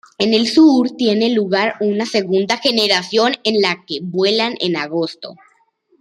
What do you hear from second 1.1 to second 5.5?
lugar una segunda generación, en la que vuelan en Agosto.